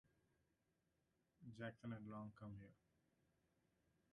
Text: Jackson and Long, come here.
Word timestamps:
Jackson 1.55 1.93
and 1.93 2.07
Long, 2.09 2.31
come 2.39 2.55
here. 2.59 2.73